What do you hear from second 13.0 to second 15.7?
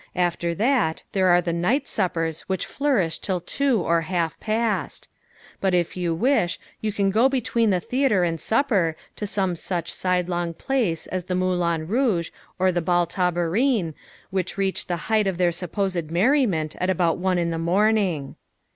Tabarin, which reach the height of their